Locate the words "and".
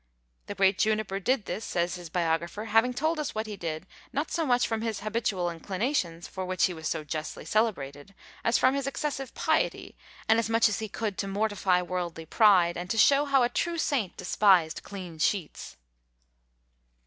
10.27-10.39, 12.77-12.89